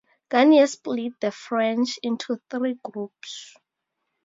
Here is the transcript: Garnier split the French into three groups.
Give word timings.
Garnier 0.29 0.65
split 0.65 1.13
the 1.19 1.29
French 1.31 1.99
into 2.01 2.41
three 2.49 2.73
groups. 2.83 3.55